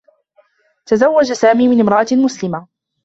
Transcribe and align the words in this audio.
تزوّج 0.85 1.31
سامي 1.33 1.67
من 1.67 1.81
امرأة 1.81 2.05
مسلمة. 2.11 2.67